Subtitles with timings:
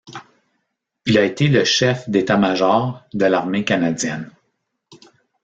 [1.05, 4.31] Il a été le Chef d'état-major de l'armée canadienne.